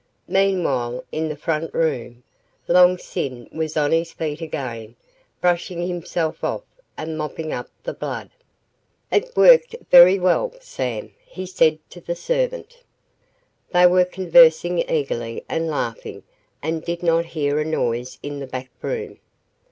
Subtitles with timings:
[0.33, 2.23] Meanwhile in the front room,
[2.67, 4.95] Long Sin was on his feet again
[5.39, 6.63] brushing himself off
[6.97, 8.31] and mopping up the blood.
[9.11, 12.81] "It worked very well, Sam," he said to the servant.
[13.71, 16.23] They were conversing eagerly and laughing
[16.63, 19.19] and did not hear a noise in the back room.